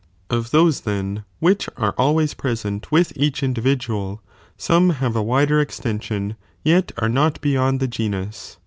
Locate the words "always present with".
1.95-3.11